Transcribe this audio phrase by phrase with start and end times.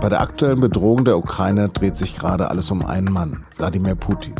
[0.00, 4.34] Bei der aktuellen Bedrohung der Ukraine dreht sich gerade alles um einen Mann, Wladimir Putin.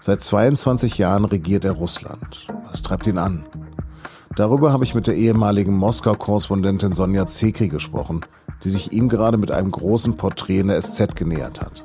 [0.00, 2.46] Seit 22 Jahren regiert er Russland.
[2.66, 3.42] Was treibt ihn an?
[4.34, 8.22] Darüber habe ich mit der ehemaligen Moskau-Korrespondentin Sonja Zekri gesprochen,
[8.64, 11.84] die sich ihm gerade mit einem großen Porträt in der SZ genähert hat.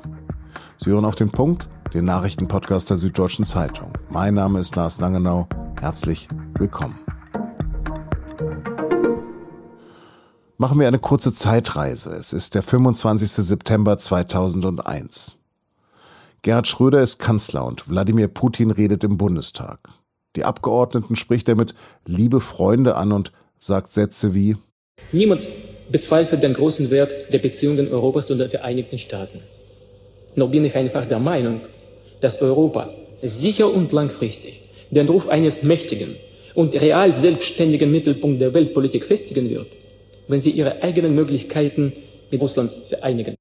[0.78, 3.92] Sie hören auf den Punkt, den Nachrichtenpodcast der Süddeutschen Zeitung.
[4.10, 5.46] Mein Name ist Lars Langenau.
[5.78, 6.26] Herzlich
[6.58, 7.07] willkommen.
[10.60, 12.10] Machen wir eine kurze Zeitreise.
[12.16, 13.30] Es ist der 25.
[13.30, 15.38] September 2001.
[16.42, 19.88] Gerhard Schröder ist Kanzler und Wladimir Putin redet im Bundestag.
[20.34, 21.76] Die Abgeordneten spricht er mit
[22.06, 24.56] liebe Freunde an und sagt Sätze wie
[25.12, 25.46] Niemand
[25.92, 29.44] bezweifelt den großen Wert der Beziehungen Europas und der Vereinigten Staaten.
[30.34, 31.60] Noch bin ich einfach der Meinung,
[32.20, 32.88] dass Europa
[33.22, 36.16] sicher und langfristig den Ruf eines mächtigen
[36.56, 39.68] und real selbstständigen Mittelpunkt der Weltpolitik festigen wird
[40.28, 41.92] wenn sie ihre eigenen Möglichkeiten
[42.30, 43.34] mit Russlands vereinigen.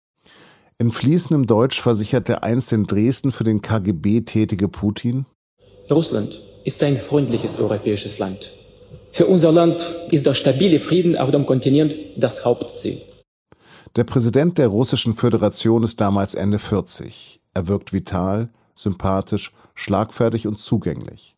[0.80, 5.26] In fließendem Deutsch versichert der einst in Dresden für den KGB tätige Putin.
[5.90, 8.54] Russland ist ein freundliches europäisches Land.
[9.12, 13.02] Für unser Land ist der stabile Frieden auf dem Kontinent das Hauptziel.
[13.96, 17.40] Der Präsident der Russischen Föderation ist damals Ende 40.
[17.54, 21.37] Er wirkt vital, sympathisch, schlagfertig und zugänglich.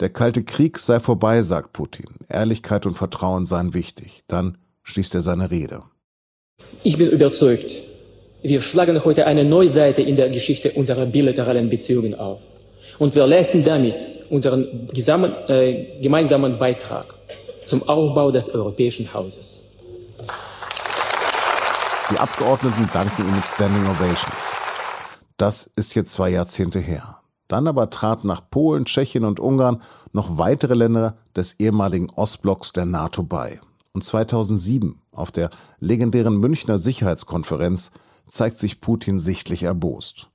[0.00, 2.06] Der Kalte Krieg sei vorbei, sagt Putin.
[2.28, 4.22] Ehrlichkeit und Vertrauen seien wichtig.
[4.28, 5.82] Dann schließt er seine Rede.
[6.84, 7.86] Ich bin überzeugt,
[8.42, 12.40] wir schlagen heute eine neue Seite in der Geschichte unserer bilateralen Beziehungen auf.
[13.00, 13.94] Und wir leisten damit
[14.30, 14.88] unseren
[15.48, 17.14] äh, gemeinsamen Beitrag
[17.66, 19.66] zum Aufbau des europäischen Hauses.
[22.10, 24.54] Die Abgeordneten danken ihm mit Standing Ovations.
[25.36, 27.18] Das ist jetzt zwei Jahrzehnte her.
[27.48, 29.82] Dann aber traten nach Polen, Tschechien und Ungarn
[30.12, 33.60] noch weitere Länder des ehemaligen Ostblocks der NATO bei.
[33.92, 37.90] Und 2007 auf der legendären Münchner Sicherheitskonferenz
[38.28, 40.28] zeigt sich Putin sichtlich erbost.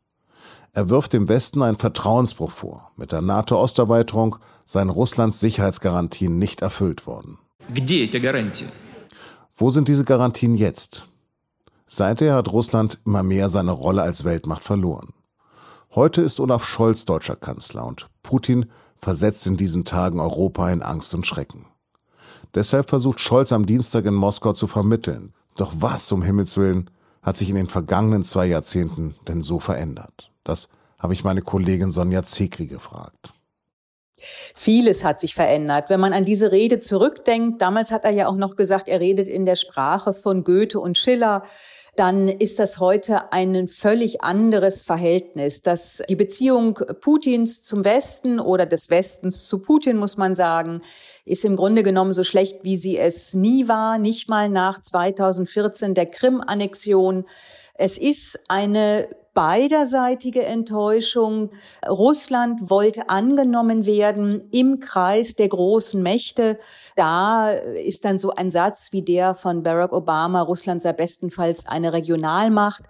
[0.73, 2.91] Er wirft dem Westen einen Vertrauensbruch vor.
[2.97, 7.37] Mit der NATO-Osterweiterung seien Russlands Sicherheitsgarantien nicht erfüllt worden.
[9.55, 11.07] Wo sind diese Garantien jetzt?
[11.85, 15.13] Seither hat Russland immer mehr seine Rolle als Weltmacht verloren.
[15.95, 18.65] Heute ist Olaf Scholz deutscher Kanzler und Putin
[18.97, 21.67] versetzt in diesen Tagen Europa in Angst und Schrecken.
[22.55, 25.33] Deshalb versucht Scholz am Dienstag in Moskau zu vermitteln.
[25.55, 26.89] Doch was um Himmels willen
[27.21, 30.31] hat sich in den vergangenen zwei Jahrzehnten denn so verändert?
[30.43, 30.67] Das
[30.97, 33.31] habe ich meine Kollegin Sonja Zekri gefragt.
[34.55, 35.91] Vieles hat sich verändert.
[35.91, 39.27] Wenn man an diese Rede zurückdenkt, damals hat er ja auch noch gesagt, er redet
[39.27, 41.43] in der Sprache von Goethe und Schiller
[41.95, 45.61] dann ist das heute ein völlig anderes Verhältnis.
[45.61, 50.81] Dass die Beziehung Putins zum Westen oder des Westens zu Putin, muss man sagen,
[51.25, 55.93] ist im Grunde genommen so schlecht, wie sie es nie war, nicht mal nach 2014
[55.93, 57.25] der Krim-Annexion.
[57.75, 61.51] Es ist eine beiderseitige Enttäuschung.
[61.87, 66.59] Russland wollte angenommen werden im Kreis der großen Mächte.
[66.95, 71.93] Da ist dann so ein Satz wie der von Barack Obama, Russland sei bestenfalls eine
[71.93, 72.83] Regionalmacht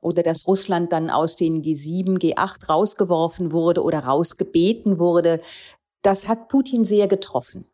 [0.00, 5.40] oder dass Russland dann aus den G7, G8 rausgeworfen wurde oder rausgebeten wurde.
[6.02, 7.66] Das hat Putin sehr getroffen.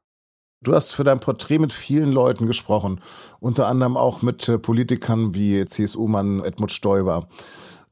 [0.62, 3.00] Du hast für dein Porträt mit vielen Leuten gesprochen,
[3.40, 7.28] unter anderem auch mit äh, Politikern wie CSU-Mann Edmund Stoiber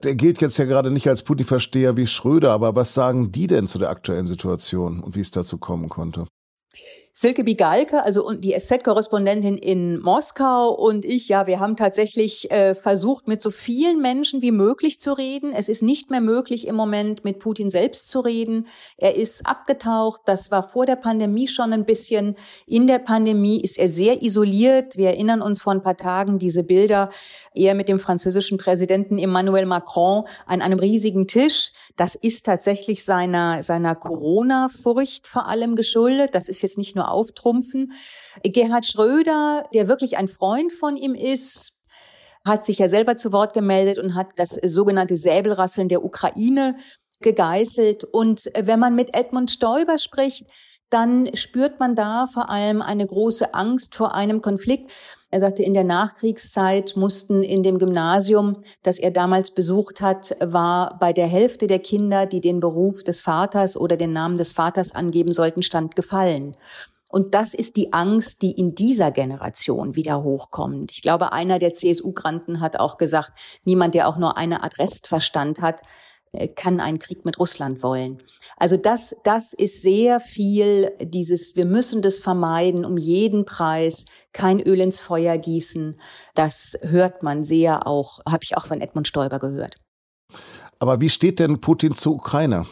[0.04, 3.66] der gilt jetzt ja gerade nicht als Putin-Versteher wie Schröder, aber was sagen die denn
[3.66, 6.26] zu der aktuellen Situation und wie es dazu kommen konnte?
[7.16, 13.28] Silke Bigalke, also die SZ-Korrespondentin in Moskau und ich, ja, wir haben tatsächlich äh, versucht,
[13.28, 15.52] mit so vielen Menschen wie möglich zu reden.
[15.52, 18.66] Es ist nicht mehr möglich im Moment, mit Putin selbst zu reden.
[18.96, 20.22] Er ist abgetaucht.
[20.24, 22.34] Das war vor der Pandemie schon ein bisschen.
[22.66, 24.96] In der Pandemie ist er sehr isoliert.
[24.96, 27.10] Wir erinnern uns vor ein paar Tagen diese Bilder,
[27.54, 31.70] er mit dem französischen Präsidenten Emmanuel Macron an einem riesigen Tisch.
[31.94, 36.34] Das ist tatsächlich seiner, seiner Corona-Furcht vor allem geschuldet.
[36.34, 37.92] Das ist jetzt nicht nur auftrumpfen.
[38.42, 41.72] Gerhard Schröder, der wirklich ein Freund von ihm ist,
[42.46, 46.76] hat sich ja selber zu Wort gemeldet und hat das sogenannte Säbelrasseln der Ukraine
[47.20, 48.04] gegeißelt.
[48.04, 50.46] Und wenn man mit Edmund Stoiber spricht,
[50.90, 54.92] dann spürt man da vor allem eine große Angst vor einem Konflikt.
[55.30, 60.96] Er sagte, in der Nachkriegszeit mussten in dem Gymnasium, das er damals besucht hat, war
[61.00, 64.94] bei der Hälfte der Kinder, die den Beruf des Vaters oder den Namen des Vaters
[64.94, 66.56] angeben sollten, stand gefallen.
[67.14, 70.90] Und das ist die Angst, die in dieser Generation wieder hochkommt.
[70.90, 73.34] Ich glaube, einer der CSU-Granten hat auch gesagt,
[73.64, 75.82] niemand, der auch nur eine Art Restverstand hat,
[76.32, 78.20] äh, kann einen Krieg mit Russland wollen.
[78.56, 84.60] Also das, das ist sehr viel dieses, wir müssen das vermeiden, um jeden Preis, kein
[84.60, 86.00] Öl ins Feuer gießen.
[86.34, 89.76] Das hört man sehr auch, habe ich auch von Edmund Stoiber gehört.
[90.80, 92.66] Aber wie steht denn Putin zur Ukraine?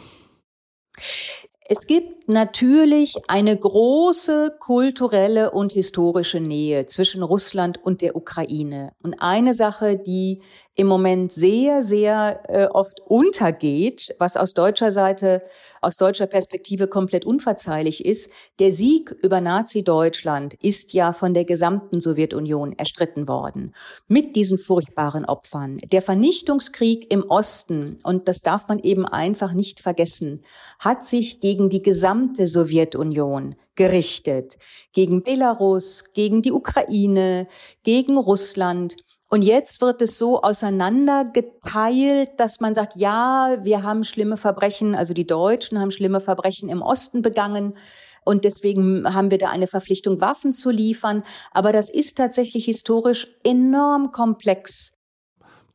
[1.65, 8.93] Es gibt natürlich eine große kulturelle und historische Nähe zwischen Russland und der Ukraine.
[9.01, 10.41] Und eine Sache, die
[10.75, 15.43] im Moment sehr, sehr äh, oft untergeht, was aus deutscher Seite,
[15.81, 18.31] aus deutscher Perspektive komplett unverzeihlich ist.
[18.59, 23.75] Der Sieg über Nazi-Deutschland ist ja von der gesamten Sowjetunion erstritten worden.
[24.07, 25.77] Mit diesen furchtbaren Opfern.
[25.91, 30.43] Der Vernichtungskrieg im Osten, und das darf man eben einfach nicht vergessen,
[30.79, 34.57] hat sich gegen die gesamte Sowjetunion gerichtet.
[34.91, 37.47] Gegen Belarus, gegen die Ukraine,
[37.83, 38.97] gegen Russland.
[39.33, 45.15] Und jetzt wird es so auseinandergeteilt, dass man sagt, ja, wir haben schlimme Verbrechen, also
[45.15, 47.75] die Deutschen haben schlimme Verbrechen im Osten begangen.
[48.23, 51.23] Und deswegen haben wir da eine Verpflichtung, Waffen zu liefern.
[51.49, 54.93] Aber das ist tatsächlich historisch enorm komplex.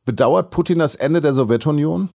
[0.05, 2.09] Bedauert Putin das Ende der Sowjetunion?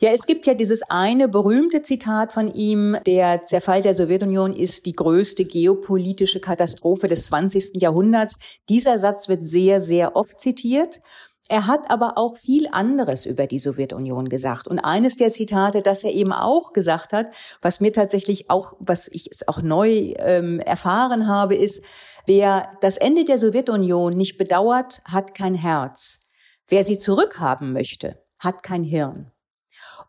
[0.00, 4.86] Ja, es gibt ja dieses eine berühmte Zitat von ihm, der Zerfall der Sowjetunion ist
[4.86, 7.80] die größte geopolitische Katastrophe des 20.
[7.80, 8.38] Jahrhunderts.
[8.68, 11.00] Dieser Satz wird sehr, sehr oft zitiert.
[11.48, 14.68] Er hat aber auch viel anderes über die Sowjetunion gesagt.
[14.68, 17.26] Und eines der Zitate, das er eben auch gesagt hat,
[17.60, 21.82] was mir tatsächlich auch, was ich auch neu ähm, erfahren habe, ist,
[22.26, 26.20] wer das Ende der Sowjetunion nicht bedauert, hat kein Herz.
[26.68, 29.32] Wer sie zurückhaben möchte, hat kein Hirn.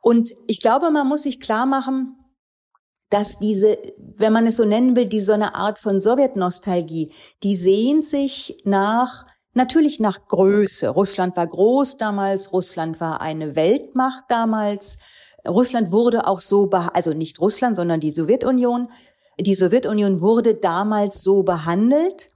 [0.02, 2.18] Und ich glaube, man muss sich klar machen,
[3.10, 3.78] dass diese,
[4.16, 7.14] wenn man es so nennen will, die so eine Art von Sowjetnostalgie,
[7.44, 10.90] die sehnt sich nach, natürlich nach Größe.
[10.90, 15.00] Russland war groß damals, Russland war eine Weltmacht damals.
[15.48, 18.90] Russland wurde auch so, also nicht Russland, sondern die Sowjetunion.
[19.40, 22.32] Die Sowjetunion wurde damals so behandelt.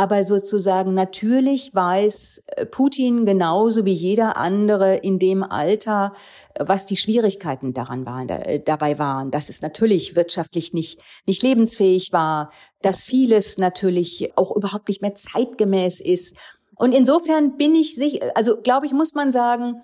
[0.00, 6.14] Aber sozusagen natürlich weiß äh, Putin genauso wie jeder andere in dem Alter,
[6.54, 11.42] äh, was die Schwierigkeiten daran waren, äh, dabei waren, dass es natürlich wirtschaftlich nicht, nicht
[11.42, 12.50] lebensfähig war,
[12.80, 16.34] dass vieles natürlich auch überhaupt nicht mehr zeitgemäß ist.
[16.76, 19.82] Und insofern bin ich sich, also glaube ich, muss man sagen,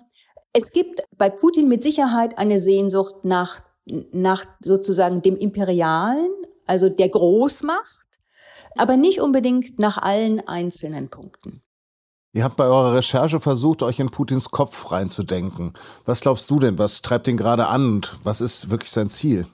[0.51, 6.31] es gibt bei Putin mit Sicherheit eine Sehnsucht nach, nach sozusagen dem Imperialen,
[6.65, 8.06] also der Großmacht
[8.79, 11.61] aber nicht unbedingt nach allen einzelnen Punkten.
[12.33, 15.73] Ihr habt bei eurer Recherche versucht, euch in Putins Kopf reinzudenken.
[16.05, 16.77] Was glaubst du denn?
[16.77, 19.47] Was treibt ihn gerade an und was ist wirklich sein Ziel?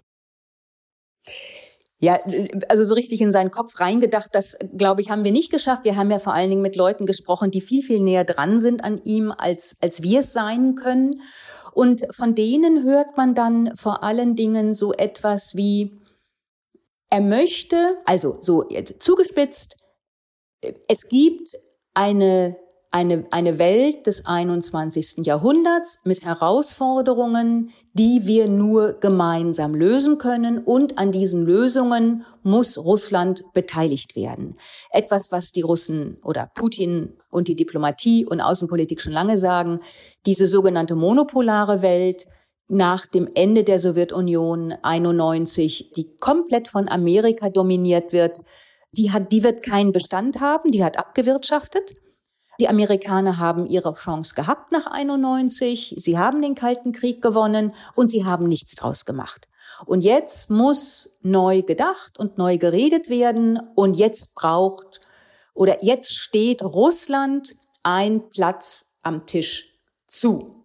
[1.99, 2.19] Ja,
[2.67, 5.85] also so richtig in seinen Kopf reingedacht, das glaube ich, haben wir nicht geschafft.
[5.85, 8.83] Wir haben ja vor allen Dingen mit Leuten gesprochen, die viel, viel näher dran sind
[8.83, 11.11] an ihm, als, als wir es sein können.
[11.71, 16.01] Und von denen hört man dann vor allen Dingen so etwas wie,
[17.13, 19.77] er möchte, also so jetzt zugespitzt,
[20.87, 21.55] es gibt
[21.93, 22.57] eine,
[22.89, 25.23] eine, eine Welt des 21.
[25.23, 30.57] Jahrhunderts mit Herausforderungen, die wir nur gemeinsam lösen können.
[30.57, 34.57] Und an diesen Lösungen muss Russland beteiligt werden.
[34.89, 39.81] Etwas, was die Russen oder Putin und die Diplomatie und Außenpolitik schon lange sagen,
[40.25, 42.25] diese sogenannte monopolare Welt,
[42.67, 48.41] nach dem Ende der Sowjetunion 91, die komplett von Amerika dominiert wird,
[48.93, 51.93] die hat, die wird keinen Bestand haben, die hat abgewirtschaftet.
[52.59, 58.11] Die Amerikaner haben ihre Chance gehabt nach 91, sie haben den Kalten Krieg gewonnen und
[58.11, 59.47] sie haben nichts draus gemacht.
[59.85, 65.01] Und jetzt muss neu gedacht und neu geredet werden und jetzt braucht
[65.55, 69.69] oder jetzt steht Russland ein Platz am Tisch
[70.07, 70.62] zu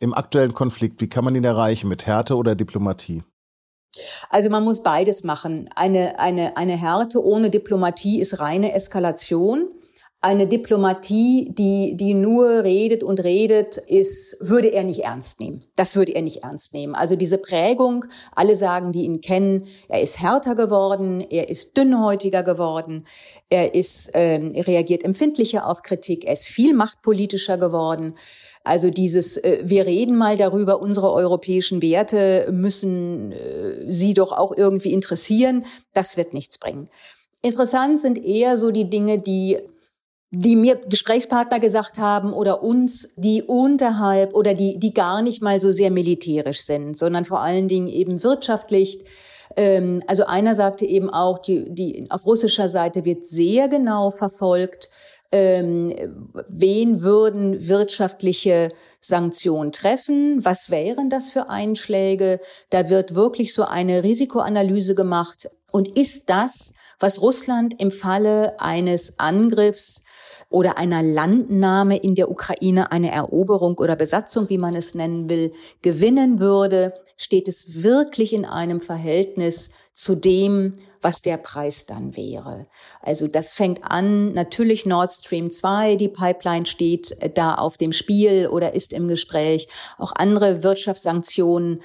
[0.00, 1.00] im aktuellen Konflikt?
[1.00, 1.88] Wie kann man ihn erreichen?
[1.88, 3.22] Mit Härte oder Diplomatie?
[4.28, 5.68] Also man muss beides machen.
[5.74, 9.68] Eine, eine, eine Härte ohne Diplomatie ist reine Eskalation.
[10.22, 15.62] Eine Diplomatie, die, die nur redet und redet, ist, würde er nicht ernst nehmen.
[15.76, 16.94] Das würde er nicht ernst nehmen.
[16.94, 22.42] Also diese Prägung, alle sagen, die ihn kennen, er ist härter geworden, er ist dünnhäutiger
[22.42, 23.06] geworden,
[23.50, 28.14] er ist, ähm, er reagiert empfindlicher auf Kritik, er ist viel machtpolitischer geworden.
[28.66, 34.52] Also dieses, äh, wir reden mal darüber, unsere europäischen Werte müssen äh, Sie doch auch
[34.56, 36.90] irgendwie interessieren, das wird nichts bringen.
[37.42, 39.58] Interessant sind eher so die Dinge, die
[40.32, 45.60] die mir Gesprächspartner gesagt haben oder uns, die unterhalb oder die, die gar nicht mal
[45.60, 49.04] so sehr militärisch sind, sondern vor allen Dingen eben wirtschaftlich.
[49.56, 54.90] Ähm, also einer sagte eben auch, die, die auf russischer Seite wird sehr genau verfolgt,
[55.32, 55.94] Ähm,
[56.48, 60.44] wen würden wirtschaftliche Sanktionen treffen?
[60.44, 62.40] Was wären das für Einschläge?
[62.70, 65.48] Da wird wirklich so eine Risikoanalyse gemacht.
[65.72, 70.04] Und ist das, was Russland im Falle eines Angriffs
[70.48, 75.52] oder einer Landnahme in der Ukraine, eine Eroberung oder Besatzung, wie man es nennen will,
[75.82, 82.66] gewinnen würde, steht es wirklich in einem Verhältnis zu dem, was der Preis dann wäre.
[83.00, 88.48] Also das fängt an, natürlich Nord Stream 2, die Pipeline steht da auf dem Spiel
[88.48, 89.68] oder ist im Gespräch.
[89.98, 91.80] Auch andere Wirtschaftssanktionen,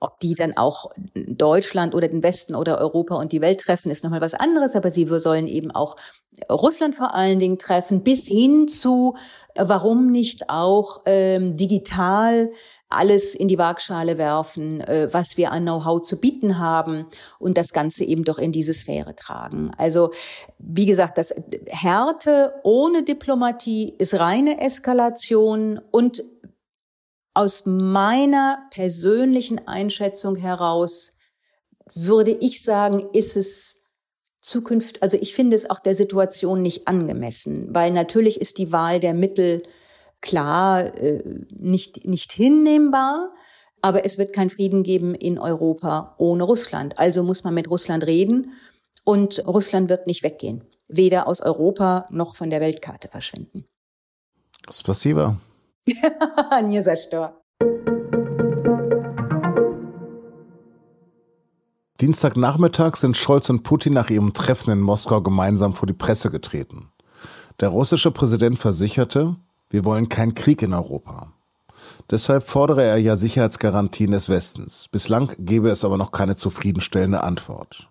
[0.00, 4.02] ob die dann auch Deutschland oder den Westen oder Europa und die Welt treffen, ist
[4.02, 5.94] nochmal was anderes, aber sie sollen eben auch
[6.50, 9.16] Russland vor allen Dingen treffen, bis hin zu,
[9.54, 12.50] warum nicht auch ähm, digital
[12.88, 17.06] alles in die Waagschale werfen, äh, was wir an Know-how zu bieten haben
[17.38, 19.70] und das Ganze eben doch in diese Sphäre tragen.
[19.78, 20.12] Also
[20.58, 21.34] wie gesagt, das
[21.68, 26.24] Härte ohne Diplomatie ist reine Eskalation und
[27.34, 31.16] aus meiner persönlichen Einschätzung heraus
[31.92, 33.82] würde ich sagen, ist es
[34.40, 39.00] Zukunft, also ich finde es auch der Situation nicht angemessen, weil natürlich ist die Wahl
[39.00, 39.62] der Mittel
[40.20, 43.34] klar äh, nicht, nicht hinnehmbar
[43.83, 46.99] Aber es wird keinen Frieden geben in Europa ohne Russland.
[46.99, 48.53] Also muss man mit Russland reden
[49.03, 50.65] und Russland wird nicht weggehen.
[50.87, 53.65] Weder aus Europa noch von der Weltkarte verschwinden.
[54.69, 55.37] Спасибо.
[56.61, 57.39] Не за что.
[62.01, 66.93] Dienstagnachmittag sind Scholz und Putin nach ihrem Treffen in Moskau gemeinsam vor die Presse getreten.
[67.59, 69.35] Der russische Präsident versicherte,
[69.69, 71.33] wir wollen keinen Krieg in Europa.
[72.10, 74.88] Deshalb fordere er ja Sicherheitsgarantien des Westens.
[74.88, 77.88] Bislang gebe es aber noch keine zufriedenstellende Antwort.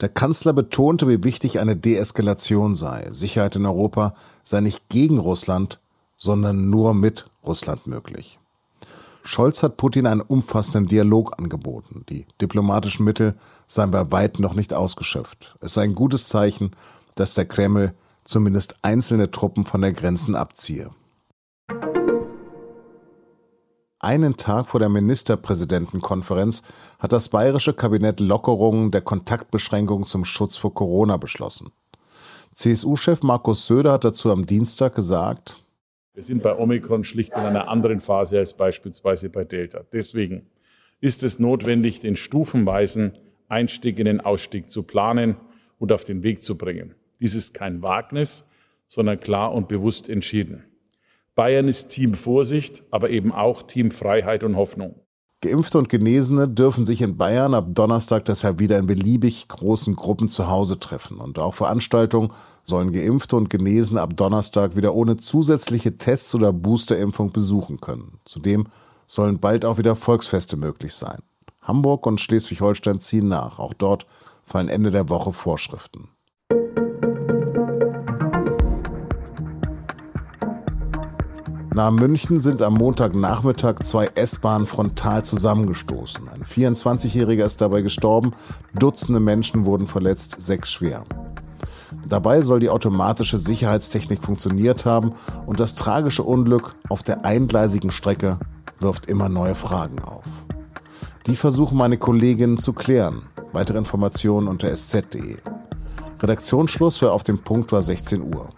[0.00, 3.08] Der Kanzler betonte, wie wichtig eine Deeskalation sei.
[3.10, 4.14] Sicherheit in Europa
[4.44, 5.80] sei nicht gegen Russland,
[6.16, 8.38] sondern nur mit Russland möglich.
[9.24, 12.04] Scholz hat Putin einen umfassenden Dialog angeboten.
[12.08, 13.34] Die diplomatischen Mittel
[13.66, 15.56] seien bei weitem noch nicht ausgeschöpft.
[15.60, 16.70] Es sei ein gutes Zeichen,
[17.14, 17.92] dass der Kreml
[18.24, 20.90] zumindest einzelne Truppen von der Grenzen abziehe.
[24.00, 26.62] Einen Tag vor der Ministerpräsidentenkonferenz
[27.00, 31.72] hat das bayerische Kabinett Lockerungen der Kontaktbeschränkungen zum Schutz vor Corona beschlossen.
[32.54, 35.56] CSU-Chef Markus Söder hat dazu am Dienstag gesagt,
[36.14, 39.84] wir sind bei Omikron schlicht in einer anderen Phase als beispielsweise bei Delta.
[39.92, 40.46] Deswegen
[41.00, 45.36] ist es notwendig, den stufenweisen Einstieg in den Ausstieg zu planen
[45.78, 46.94] und auf den Weg zu bringen.
[47.20, 48.44] Dies ist kein Wagnis,
[48.88, 50.64] sondern klar und bewusst entschieden.
[51.38, 54.96] Bayern ist Team Vorsicht, aber eben auch Team Freiheit und Hoffnung.
[55.40, 60.30] Geimpfte und Genesene dürfen sich in Bayern ab Donnerstag deshalb wieder in beliebig großen Gruppen
[60.30, 61.18] zu Hause treffen.
[61.18, 62.32] Und auch Veranstaltungen
[62.64, 68.18] sollen Geimpfte und Genesene ab Donnerstag wieder ohne zusätzliche Tests oder Boosterimpfung besuchen können.
[68.24, 68.66] Zudem
[69.06, 71.20] sollen bald auch wieder Volksfeste möglich sein.
[71.62, 73.60] Hamburg und Schleswig-Holstein ziehen nach.
[73.60, 74.08] Auch dort
[74.42, 76.08] fallen Ende der Woche Vorschriften.
[81.78, 86.28] Nahe München sind am Montagnachmittag zwei S-Bahnen frontal zusammengestoßen.
[86.28, 88.32] Ein 24-Jähriger ist dabei gestorben,
[88.76, 91.04] Dutzende Menschen wurden verletzt, sechs schwer.
[92.08, 95.12] Dabei soll die automatische Sicherheitstechnik funktioniert haben
[95.46, 98.40] und das tragische Unglück auf der eingleisigen Strecke
[98.80, 100.24] wirft immer neue Fragen auf.
[101.28, 103.22] Die versuchen meine Kolleginnen zu klären.
[103.52, 105.36] Weitere Informationen unter sz.de.
[106.20, 108.48] Redaktionsschluss für Auf dem Punkt war 16 Uhr.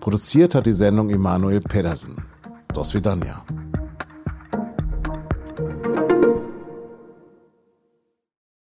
[0.00, 2.16] Produziert hat die Sendung Emanuel Pedersen.
[2.72, 3.59] Do swidania.